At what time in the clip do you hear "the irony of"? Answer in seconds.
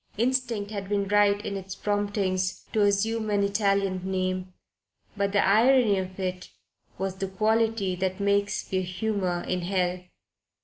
5.31-6.19